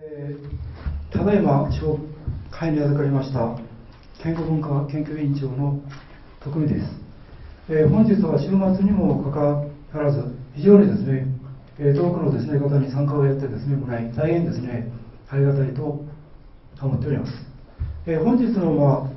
[0.00, 0.34] え
[1.12, 1.98] ただいま紹
[2.50, 3.58] 介に預かりました
[4.22, 5.80] 健康文化研究委員長の
[6.40, 6.86] 徳見です、
[7.68, 11.26] えー本日は週末にもかかわらず非常にですね、
[11.78, 14.90] えー多くのですね方に参加をやってですねもらい大変ですね
[15.28, 15.82] ありがたいと
[16.80, 17.32] 思っております、
[18.06, 19.10] えー本日の、ま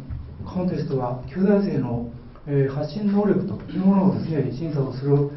[0.46, 2.10] あ、コンテストは旧大生の、
[2.48, 5.32] えー発信能力というものをですね審査をする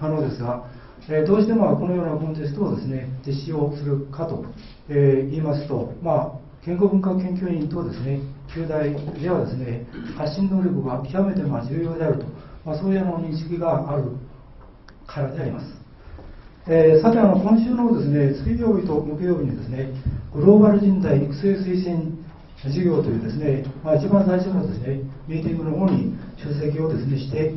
[0.00, 0.64] あのですが、
[1.10, 4.44] えどうしてもこのようなコンテストをですね実施をするかと、
[4.88, 8.20] え言いますと、まあ、健康文化研究員とですね
[8.54, 12.26] 旧大ではですね発信能力が極めてま重要であると、
[12.64, 14.04] まあ、そういうあの認識がある
[15.06, 15.66] からであります。
[16.66, 19.88] えーさてあの、今週のですね水曜日と木曜日にですね
[20.34, 22.22] グローバル人材育成推進
[22.68, 27.54] 事業というですね、まあ、一番最初のですねミーティングの方に出席をですねして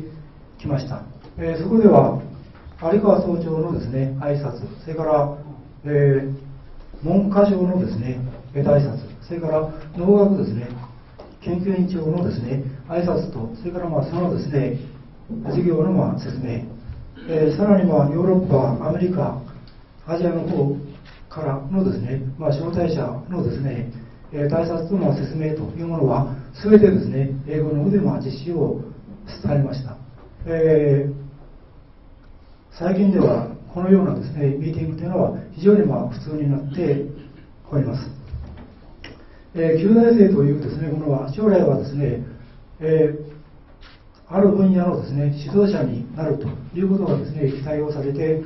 [0.58, 1.02] きました。
[1.36, 2.22] えーそこでは
[2.82, 5.38] 有川総長のですね挨拶、それから、
[5.84, 6.52] えー
[7.04, 8.20] 文科省のですね
[8.54, 10.68] えー挨拶、それから農学ですね
[11.40, 14.78] 研究員長のですね挨拶と、それからまあそのですね
[15.52, 16.64] 事業のまあ説明、
[17.28, 19.40] えーさらにまあヨーロッパ、アメリカ、
[20.06, 20.76] アジアの方
[21.28, 23.90] からのですね、まあ、招待者のですね、
[24.32, 28.80] えー対策との説明というものは、すべてですね、英語の方でまあ実施を
[29.42, 29.96] 伝えました。
[30.46, 31.22] えー
[32.78, 37.04] 最近ではこのようなですね、ミーティングというのは非常にまあ普通になって
[37.70, 38.10] おります。
[39.54, 42.24] えー、旧大生というですね、ものは将来はですね、
[42.80, 43.32] えー
[44.34, 48.42] ある分野のですね、指導者になるということがですね、期待をされて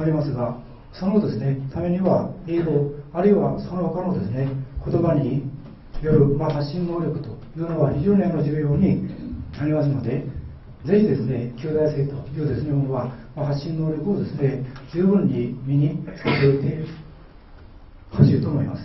[0.00, 0.56] おりますが、
[0.94, 4.48] そのですね、ためには英語、あるいはその他のですね、
[4.86, 5.42] 言葉に
[6.00, 9.06] よる、まあ、発信能力というのは非常に重要に
[9.58, 10.24] なりますので、
[10.86, 16.84] ぜひですね、旧大生というですね、ものは、発信能力をですね、十分に身につけて
[18.10, 18.82] ほしいと思います。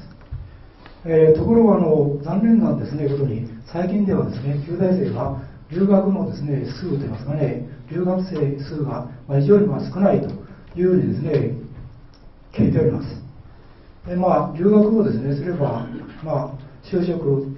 [1.06, 3.48] えーところがあの残念なんですねことに。
[3.72, 10.28] 最近ではですね旧大生が留学のですね数といいますかね留学生数が非常に少ないと
[10.80, 11.54] いうふうにですね
[12.54, 13.08] 聞いております。
[14.08, 15.88] でまあ留学をですねすれば
[16.24, 16.52] まあ
[16.84, 17.54] 就職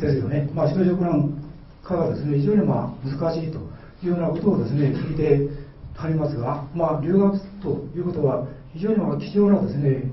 [0.00, 0.48] ですよね。
[0.54, 1.42] まあ就職なん
[1.82, 3.60] かがですね非常にまあ難しいと。
[4.02, 5.48] いうようなことをですね聞いて
[5.96, 10.12] ありますがまあ留学ということは非常にまあ貴重なですね、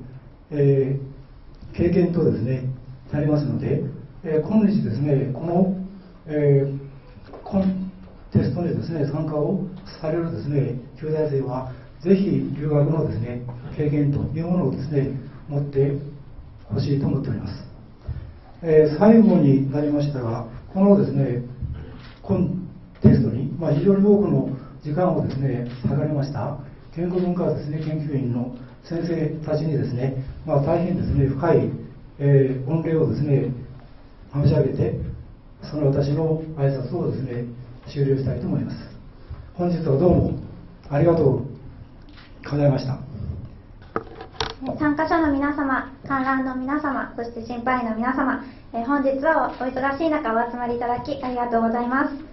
[0.51, 1.13] えー
[1.75, 2.65] 経験とですね、
[3.11, 3.81] なりますので、
[4.23, 5.75] えー今日ですね、この、
[6.27, 6.79] えー
[7.43, 7.91] コン
[8.31, 9.65] テストにですね、参加を
[9.99, 13.41] されるですね、旧大生は、ぜひ留学のですね、
[13.75, 15.17] 経験というものをですね、
[15.49, 15.97] 持って
[16.65, 17.53] ほしいと思っております。
[18.61, 21.41] えー最後になりましたが、このですね、
[22.21, 22.67] コン
[23.03, 24.49] テストに、まあ、非常に多くの
[24.81, 26.57] 時間をですね、割かれました、
[26.95, 31.69] 健康文化ですね、研究員の先生たちにですね、まあ、大変ですね、深い、
[32.19, 33.51] えー御礼をですね、
[34.33, 34.99] 申し上げて、
[35.61, 37.45] その私の挨拶をですね、
[37.87, 38.77] 終了したいと思います。
[39.55, 40.39] 本日はどうも
[40.89, 41.45] ありがとう
[42.49, 42.97] ございました。
[44.79, 48.43] 参加者の皆様、観覧の皆様、そして審判員の皆様、
[48.73, 52.32] え本日はお忙しい中お集まりいただきありがとうございます。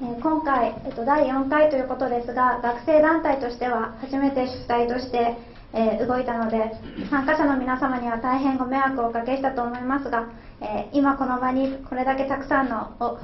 [0.00, 5.36] え今回、えっと、第4回ということですが、学生団体としては初めて主体として、
[5.72, 6.72] えー動いたので、
[7.10, 10.28] 参加者の皆様には大変ご迷惑をおかけしたと思いますが、
[10.60, 13.18] えー今この場にこれだけたくさんのお、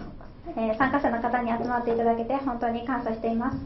[0.58, 3.56] えー参加者の方に集まっていただけて本当に感謝しています。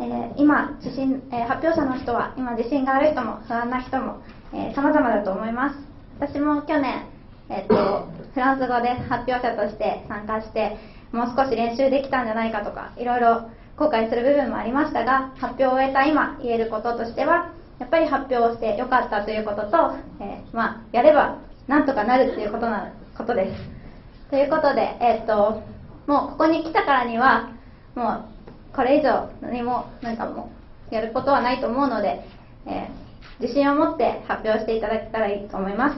[0.00, 4.18] え今自信、え発表者の人は今自信がある人も不安な人も、
[4.52, 5.76] えー、様々だと思います
[6.20, 7.06] 私も去年、
[7.48, 10.76] えーとフランス語で発表者として参加して
[11.12, 21.38] もう少し練習できたんじゃないかとかいろいろ後悔する部分もありましたが発表を終えた今言えることとしてはやっぱり発表をしてよかったということと、えーまあ、やれば
[21.68, 24.30] なんとかなるということなことです。
[24.30, 25.62] ということで、えー、と
[26.06, 27.50] もうここに来たからには
[27.94, 28.24] もう
[28.74, 30.50] これ以上何もなんかも
[30.90, 32.24] うやることはないと思うので、
[32.66, 33.08] えー
[33.40, 35.96] 自信を持って発表していただけたらいいと思います、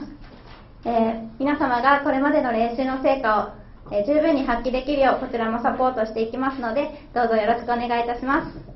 [0.85, 3.60] えー皆様がこれまでの練習の成果を、
[3.91, 8.70] え十分に発揮できるようこちらもサポートしていきますのでどうぞよろしくお願いいたします。